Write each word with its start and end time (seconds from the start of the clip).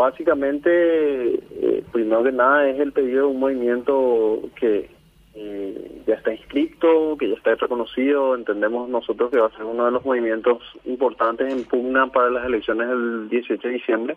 básicamente, 0.00 0.70
eh, 1.34 1.84
primero 1.92 2.22
que 2.22 2.32
nada, 2.32 2.68
es 2.68 2.80
el 2.80 2.92
pedido 2.92 3.26
de 3.26 3.32
un 3.34 3.40
movimiento 3.40 4.40
que 4.56 4.88
eh, 5.34 6.02
ya 6.06 6.14
está 6.14 6.32
inscrito, 6.32 7.16
que 7.18 7.28
ya 7.28 7.34
está 7.34 7.54
reconocido. 7.54 8.34
Entendemos 8.34 8.88
nosotros 8.88 9.30
que 9.30 9.38
va 9.38 9.48
a 9.48 9.56
ser 9.56 9.64
uno 9.64 9.84
de 9.84 9.90
los 9.92 10.04
movimientos 10.04 10.62
importantes 10.84 11.52
en 11.52 11.64
pugna 11.64 12.06
para 12.08 12.30
las 12.30 12.46
elecciones 12.46 12.88
del 12.88 13.28
18 13.28 13.68
de 13.68 13.74
diciembre. 13.74 14.16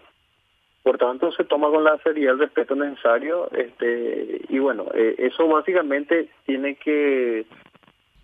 Por 0.83 0.97
tanto, 0.97 1.31
se 1.33 1.43
toma 1.43 1.70
con 1.70 1.84
la 1.84 1.97
seriedad 2.00 2.34
el 2.34 2.39
respeto 2.39 2.75
necesario. 2.75 3.50
este 3.52 4.41
Y 4.50 4.59
bueno, 4.59 4.86
eh, 4.93 5.15
eso 5.18 5.47
básicamente 5.47 6.29
tiene 6.45 6.75
que 6.75 7.45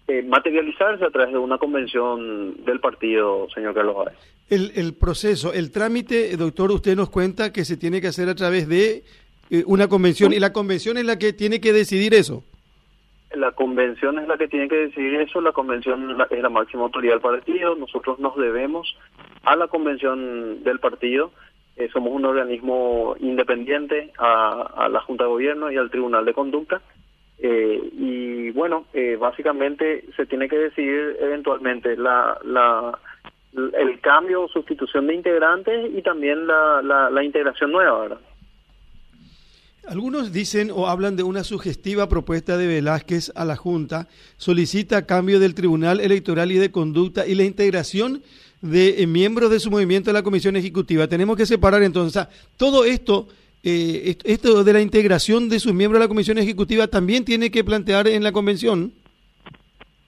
eh, 0.09 0.23
materializarse 0.23 1.05
a 1.05 1.11
través 1.11 1.33
de 1.33 1.37
una 1.37 1.59
convención 1.59 2.65
del 2.65 2.79
partido, 2.79 3.47
señor 3.53 3.75
Carlos 3.75 3.95
Báez. 3.95 4.17
El, 4.49 4.71
el 4.75 4.95
proceso, 4.95 5.53
el 5.53 5.71
trámite, 5.71 6.35
doctor, 6.35 6.71
usted 6.71 6.95
nos 6.95 7.11
cuenta 7.11 7.53
que 7.53 7.63
se 7.63 7.77
tiene 7.77 8.01
que 8.01 8.07
hacer 8.07 8.27
a 8.27 8.33
través 8.33 8.67
de 8.67 9.03
eh, 9.51 9.63
una 9.67 9.87
convención. 9.87 10.33
Y 10.33 10.39
la 10.39 10.51
convención 10.51 10.97
es 10.97 11.05
la 11.05 11.19
que 11.19 11.31
tiene 11.31 11.61
que 11.61 11.73
decidir 11.73 12.15
eso. 12.15 12.43
La 13.35 13.51
convención 13.51 14.17
es 14.17 14.27
la 14.27 14.37
que 14.37 14.47
tiene 14.47 14.67
que 14.67 14.77
decidir 14.77 15.21
eso, 15.21 15.41
la 15.41 15.51
convención 15.51 16.17
es 16.31 16.41
la 16.41 16.49
máxima 16.49 16.85
autoridad 16.85 17.13
del 17.13 17.21
partido, 17.21 17.75
nosotros 17.75 18.17
nos 18.17 18.35
debemos 18.35 18.97
a 19.43 19.55
la 19.55 19.67
convención 19.67 20.63
del 20.63 20.79
partido, 20.79 21.31
eh, 21.75 21.87
somos 21.93 22.11
un 22.11 22.25
organismo 22.25 23.15
independiente 23.19 24.11
a, 24.17 24.63
a 24.75 24.89
la 24.89 25.01
Junta 25.01 25.25
de 25.25 25.29
Gobierno 25.29 25.71
y 25.71 25.77
al 25.77 25.91
Tribunal 25.91 26.25
de 26.25 26.33
Conducta 26.33 26.81
eh, 27.41 27.89
y 27.93 28.51
bueno, 28.51 28.85
eh, 28.93 29.15
básicamente 29.15 30.05
se 30.15 30.25
tiene 30.25 30.49
que 30.49 30.57
decidir 30.57 31.17
eventualmente 31.19 31.95
la, 31.95 32.37
la, 32.43 32.99
el 33.53 33.99
cambio 34.01 34.43
o 34.43 34.47
sustitución 34.49 35.07
de 35.07 35.15
integrantes 35.15 35.91
y 35.95 36.01
también 36.01 36.47
la, 36.47 36.81
la, 36.81 37.09
la 37.09 37.23
integración 37.23 37.71
nueva, 37.71 37.99
¿verdad? 38.01 38.19
Algunos 39.87 40.31
dicen 40.31 40.69
o 40.71 40.87
hablan 40.87 41.15
de 41.15 41.23
una 41.23 41.43
sugestiva 41.43 42.07
propuesta 42.09 42.57
de 42.57 42.67
Velázquez 42.67 43.31
a 43.35 43.43
la 43.43 43.55
Junta, 43.55 44.07
solicita 44.37 45.07
cambio 45.07 45.39
del 45.39 45.55
Tribunal 45.55 45.99
Electoral 45.99 46.51
y 46.51 46.57
de 46.57 46.71
Conducta 46.71 47.25
y 47.25 47.33
la 47.33 47.43
integración 47.43 48.21
de 48.61 49.01
eh, 49.01 49.07
miembros 49.07 49.49
de 49.49 49.59
su 49.59 49.71
movimiento 49.71 50.11
a 50.11 50.13
la 50.13 50.21
Comisión 50.21 50.57
Ejecutiva. 50.57 51.07
Tenemos 51.07 51.37
que 51.37 51.45
separar 51.45 51.81
entonces, 51.81 52.27
todo 52.57 52.83
esto 52.83 53.29
eh, 53.63 54.15
esto 54.23 54.63
de 54.63 54.73
la 54.73 54.81
integración 54.81 55.49
de 55.49 55.59
sus 55.59 55.73
miembros 55.73 55.99
a 55.99 56.05
la 56.05 56.07
Comisión 56.07 56.37
Ejecutiva 56.37 56.87
también 56.87 57.25
tiene 57.25 57.51
que 57.51 57.63
plantear 57.63 58.07
en 58.07 58.23
la 58.23 58.31
convención. 58.31 58.93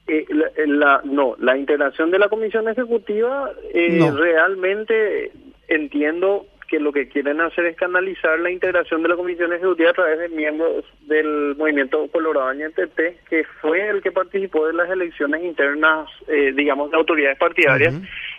Eh, 0.08 0.26
la, 0.68 1.02
no, 1.04 1.36
la 1.40 1.58
integración 1.58 2.12
de 2.12 2.20
la 2.20 2.30
Comisión 2.30 2.68
Ejecutiva 2.68 3.52
eh, 3.74 4.12
realmente 4.14 5.32
entiendo 5.68 6.48
que 6.72 6.80
lo 6.80 6.94
que 6.94 7.10
quieren 7.10 7.42
hacer 7.42 7.66
es 7.66 7.76
canalizar 7.76 8.40
la 8.40 8.50
integración 8.50 9.04
de 9.04 9.10
la 9.10 9.18
Comisión 9.18 9.52
Ejecutiva 9.52 9.90
a 9.90 9.94
través 9.94 10.20
de 10.20 10.30
miembros 10.30 10.86
del 11.02 11.56
Movimiento 11.58 12.08
Colorado 12.08 12.54
NTT, 12.54 13.28
que 13.30 13.44
fue 13.62 13.90
el 13.90 14.02
que 14.02 14.14
participó 14.14 14.68
de 14.68 14.74
las 14.74 14.90
elecciones 14.90 15.44
internas, 15.44 16.08
eh, 16.30 16.54
digamos, 16.56 16.90
de 16.90 16.98
autoridades 16.98 17.38
partidarias 17.38 17.94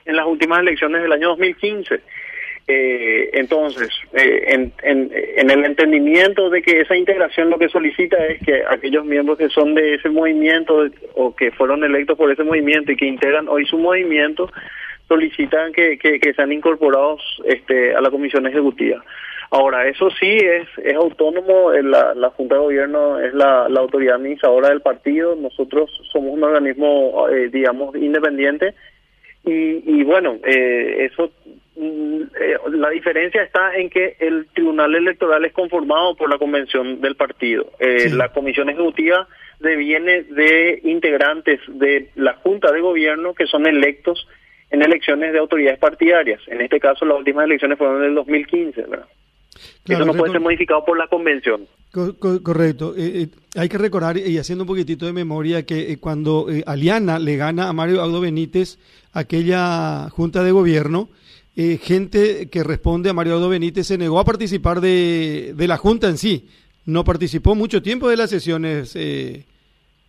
en 0.06 0.16
las 0.16 0.26
últimas 0.26 0.60
elecciones 0.60 1.02
del 1.02 1.12
año 1.12 1.28
2015. 1.28 2.00
Eh, 2.68 3.30
entonces, 3.32 3.90
eh, 4.12 4.44
en, 4.46 4.72
en, 4.82 5.50
el 5.50 5.64
entendimiento 5.64 6.48
de 6.48 6.62
que 6.62 6.80
esa 6.80 6.96
integración 6.96 7.50
lo 7.50 7.58
que 7.58 7.68
solicita 7.68 8.24
es 8.26 8.40
que 8.40 8.62
aquellos 8.68 9.04
miembros 9.04 9.36
que 9.38 9.48
son 9.48 9.74
de 9.74 9.94
ese 9.94 10.08
movimiento 10.08 10.86
o 11.14 11.34
que 11.34 11.50
fueron 11.50 11.82
electos 11.82 12.16
por 12.16 12.30
ese 12.30 12.44
movimiento 12.44 12.92
y 12.92 12.96
que 12.96 13.06
integran 13.06 13.48
hoy 13.48 13.66
su 13.66 13.78
movimiento, 13.78 14.48
solicitan 15.08 15.72
que, 15.72 15.98
que, 15.98 16.34
sean 16.34 16.52
incorporados 16.52 17.20
este, 17.44 17.94
a 17.94 18.00
la 18.00 18.10
comisión 18.10 18.46
ejecutiva. 18.46 19.04
Ahora, 19.50 19.86
eso 19.86 20.08
sí 20.18 20.38
es, 20.38 20.66
es 20.82 20.94
autónomo, 20.94 21.72
la, 21.72 22.14
la 22.14 22.30
Junta 22.30 22.54
de 22.54 22.60
Gobierno 22.62 23.20
es 23.20 23.34
la, 23.34 23.68
la 23.68 23.80
autoridad 23.80 24.14
administradora 24.16 24.70
del 24.70 24.80
partido, 24.80 25.34
nosotros 25.34 25.90
somos 26.10 26.32
un 26.32 26.44
organismo, 26.44 27.28
eh, 27.28 27.50
digamos, 27.52 27.94
independiente 27.96 28.74
y, 29.44 29.82
y 29.84 30.04
bueno, 30.04 30.38
eh, 30.44 31.08
eso 31.10 31.30
eh, 32.40 32.56
la 32.70 32.90
diferencia 32.90 33.42
está 33.42 33.74
en 33.76 33.90
que 33.90 34.16
el 34.18 34.46
tribunal 34.54 34.94
electoral 34.94 35.44
es 35.44 35.52
conformado 35.52 36.14
por 36.16 36.30
la 36.30 36.38
convención 36.38 37.00
del 37.00 37.16
partido. 37.16 37.70
Eh, 37.78 38.10
la 38.10 38.30
comisión 38.30 38.70
ejecutiva 38.70 39.28
deviene 39.60 40.22
de 40.24 40.80
integrantes 40.84 41.60
de 41.68 42.10
la 42.14 42.34
junta 42.34 42.72
de 42.72 42.80
gobierno 42.80 43.34
que 43.34 43.46
son 43.46 43.66
electos 43.66 44.26
en 44.70 44.82
elecciones 44.82 45.32
de 45.32 45.38
autoridades 45.38 45.78
partidarias. 45.78 46.40
En 46.46 46.60
este 46.60 46.80
caso, 46.80 47.04
las 47.04 47.18
últimas 47.18 47.44
elecciones 47.44 47.76
fueron 47.76 48.02
en 48.02 48.10
el 48.10 48.14
2015, 48.14 48.82
¿verdad? 48.82 49.06
Eso 49.86 50.04
no 50.04 50.14
puede 50.14 50.32
ser 50.32 50.40
modificado 50.40 50.84
por 50.84 50.96
la 50.96 51.08
convención. 51.08 51.66
correcto. 51.92 52.94
Eh, 52.96 53.28
hay 53.54 53.68
que 53.68 53.78
recordar, 53.78 54.16
y 54.16 54.38
haciendo 54.38 54.64
un 54.64 54.68
poquitito 54.68 55.04
de 55.04 55.12
memoria, 55.12 55.66
que 55.66 55.98
cuando 56.00 56.46
Aliana 56.64 57.18
le 57.18 57.36
gana 57.36 57.68
a 57.68 57.72
Mario 57.72 58.00
Audo 58.00 58.20
Benítez 58.20 58.78
aquella 59.12 60.08
junta 60.08 60.42
de 60.42 60.52
gobierno, 60.52 61.10
eh, 61.56 61.76
gente 61.76 62.48
que 62.50 62.64
responde 62.64 63.10
a 63.10 63.12
Mario 63.12 63.34
Aldo 63.34 63.50
Benítez 63.50 63.86
se 63.86 63.98
negó 63.98 64.18
a 64.18 64.24
participar 64.24 64.80
de, 64.80 65.52
de, 65.54 65.68
la 65.68 65.76
Junta 65.76 66.08
en 66.08 66.16
sí. 66.16 66.48
No 66.86 67.04
participó 67.04 67.54
mucho 67.54 67.82
tiempo 67.82 68.08
de 68.08 68.16
las 68.16 68.30
sesiones, 68.30 68.96
eh, 68.96 69.44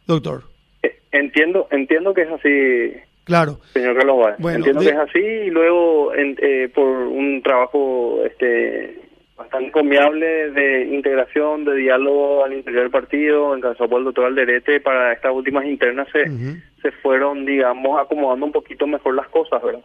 doctor. 0.07 0.43
Eh, 0.81 0.99
entiendo, 1.11 1.67
entiendo 1.71 2.13
que 2.13 2.21
es 2.21 2.29
así. 2.31 2.93
Claro. 3.25 3.59
Señor 3.73 3.95
Carlos 3.95 4.27
entiendo 4.39 4.81
que 4.81 4.89
es 4.89 4.95
así 4.95 5.19
y 5.19 5.49
luego 5.49 6.13
eh, 6.13 6.69
por 6.73 6.87
un 6.87 7.41
trabajo 7.41 8.21
este 8.25 8.99
bastante 9.37 9.67
encomiable 9.67 10.51
de 10.51 10.85
integración, 10.93 11.65
de 11.65 11.75
diálogo 11.75 12.43
al 12.43 12.53
interior 12.53 12.83
del 12.83 12.91
partido, 12.91 13.55
encabezado 13.55 13.89
por 13.89 13.99
el 13.99 14.05
doctor 14.05 14.25
Alderete, 14.25 14.79
para 14.79 15.13
estas 15.13 15.33
últimas 15.33 15.65
internas 15.65 16.07
se, 16.11 16.25
se 16.81 16.91
fueron, 17.01 17.45
digamos, 17.45 17.99
acomodando 17.99 18.45
un 18.45 18.51
poquito 18.51 18.85
mejor 18.85 19.15
las 19.15 19.27
cosas, 19.29 19.61
¿verdad? 19.63 19.81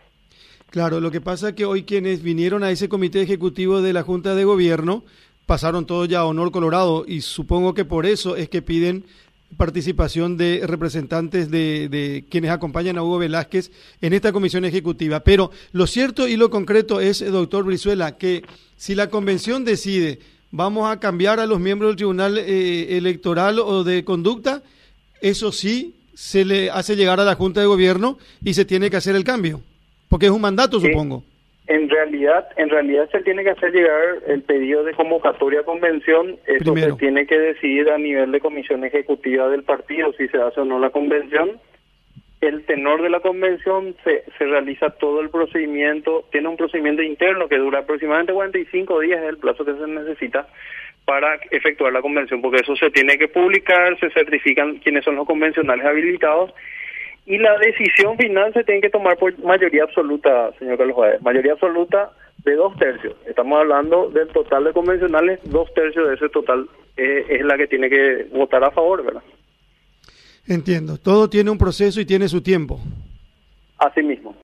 Claro, 0.71 1.01
lo 1.01 1.11
que 1.11 1.23
pasa 1.23 1.51
es 1.51 1.55
que 1.55 1.65
hoy 1.65 1.85
quienes 1.85 2.23
vinieron 2.23 2.63
a 2.63 2.71
ese 2.71 2.91
comité 2.91 3.23
ejecutivo 3.23 3.81
de 3.81 3.95
la 3.95 4.03
Junta 4.03 4.35
de 4.35 4.45
Gobierno 4.45 5.03
pasaron 5.47 5.87
todos 5.87 6.09
ya 6.09 6.19
a 6.19 6.27
honor 6.27 6.51
colorado 6.51 7.07
y 7.09 7.23
supongo 7.23 7.73
que 7.73 7.87
por 7.87 8.05
eso 8.05 8.37
es 8.37 8.51
que 8.51 8.61
piden 8.61 9.05
participación 9.57 10.37
de 10.37 10.63
representantes 10.67 11.51
de, 11.51 12.27
quienes 12.29 12.51
acompañan 12.51 12.99
a 12.99 13.03
Hugo 13.03 13.17
Velázquez 13.17 13.71
en 14.03 14.13
esta 14.13 14.31
comisión 14.31 14.67
ejecutiva. 14.67 15.21
Pero 15.21 15.51
lo 15.73 15.87
cierto 15.87 16.29
y 16.29 16.37
lo 16.37 16.51
concreto 16.51 17.01
es, 17.01 17.21
doctor 17.21 17.65
Brizuela, 17.65 18.19
que 18.19 18.45
si 18.77 18.95
la 18.95 19.09
convención 19.09 19.65
decide 19.65 20.19
vamos 20.51 20.91
a 20.91 21.01
cambiar 21.01 21.41
a 21.41 21.47
los 21.47 21.61
miembros 21.61 21.91
del 21.91 21.97
Tribunal 21.97 22.39
eh, 22.39 22.97
Electoral 22.99 23.59
o 23.59 23.85
de 23.85 24.05
Conducta, 24.05 24.63
eso 25.21 25.51
sí 25.51 25.95
se 26.15 26.45
le 26.45 26.71
hace 26.71 26.95
llegar 26.95 27.21
a 27.21 27.25
la 27.25 27.37
Junta 27.37 27.61
de 27.61 27.67
Gobierno 27.67 28.19
y 28.45 28.53
se 28.53 28.67
tiene 28.67 28.91
que 28.91 28.97
hacer 28.97 29.17
el 29.17 29.25
cambio. 29.25 29.63
Porque 30.09 30.27
es 30.27 30.33
un 30.33 30.41
mandato, 30.41 30.81
supongo. 30.81 31.23
En 31.67 31.91
realidad, 31.91 32.49
en 32.57 32.71
realidad 32.71 33.11
se 33.11 33.21
tiene 33.21 33.45
que 33.45 33.51
hacer 33.51 33.73
llegar 33.73 34.01
el 34.27 34.43
pedido 34.43 34.85
de 34.85 34.95
convocatoria 34.95 35.61
a 35.61 35.65
convención. 35.65 36.39
Eso 36.47 36.75
se 36.75 36.93
tiene 36.95 37.27
que 37.27 37.39
decidir 37.39 37.91
a 37.91 37.99
nivel 37.99 38.33
de 38.33 38.41
comisión 38.41 38.85
ejecutiva 38.85 39.49
del 39.51 39.65
partido 39.65 40.15
si 40.15 40.29
se 40.29 40.39
hace 40.39 40.61
o 40.61 40.65
no 40.65 40.79
la 40.79 40.89
convención. 40.89 41.61
El 42.41 42.65
tenor 42.65 43.03
de 43.03 43.11
la 43.11 43.21
convención 43.21 43.97
se, 44.03 44.25
se 44.39 44.45
realiza 44.47 44.91
todo 44.91 45.21
el 45.21 45.29
procedimiento, 45.29 46.25
tiene 46.31 46.49
un 46.49 46.57
procedimiento 46.57 47.03
interno 47.03 47.49
que 47.49 47.59
dura 47.59 47.81
aproximadamente 47.81 48.33
45 48.33 49.01
días, 49.01 49.21
es 49.23 49.29
el 49.29 49.39
plazo 49.39 49.65
que 49.65 49.75
se 49.75 49.87
necesita 49.87 50.49
para 51.05 51.39
efectuar 51.51 51.93
la 51.93 52.01
convención, 52.01 52.41
porque 52.41 52.61
eso 52.63 52.77
se 52.77 52.91
tiene 52.91 53.19
que 53.19 53.29
publicar, 53.29 53.99
se 53.99 54.09
certifican 54.11 54.77
quiénes 54.77 55.05
son 55.05 55.17
los 55.17 55.27
convencionales 55.27 55.85
habilitados 55.85 56.55
y 57.29 57.37
la 57.37 57.59
decisión 57.59 58.17
final 58.17 58.55
se 58.55 58.65
tiene 58.65 58.81
que 58.81 58.89
tomar 58.89 59.19
por 59.19 59.39
mayoría 59.45 59.85
absoluta, 59.85 60.51
señor 60.59 60.79
Carlos 60.79 60.97
Juárez, 60.97 61.21
mayoría 61.21 61.53
absoluta 61.53 62.11
de 62.39 62.55
dos 62.57 62.75
tercios. 62.79 63.15
Estamos 63.27 63.61
hablando 63.61 64.09
del 64.09 64.29
total 64.29 64.65
de 64.65 64.73
convencionales, 64.73 65.39
dos 65.45 65.73
tercios 65.75 66.09
de 66.09 66.15
ese 66.15 66.31
total 66.31 66.67
eh, 66.97 67.27
es 67.29 67.45
la 67.45 67.59
que 67.59 67.67
tiene 67.67 67.91
que 67.91 68.29
votar 68.33 68.65
a 68.65 68.71
favor, 68.71 69.05
¿verdad? 69.05 69.23
Entiendo, 70.47 70.97
todo 70.97 71.29
tiene 71.29 71.51
un 71.51 71.59
proceso 71.59 72.01
y 72.01 72.07
tiene 72.07 72.29
su 72.29 72.41
tiempo. 72.41 72.81
Así 73.77 74.03
mismo. 74.03 74.35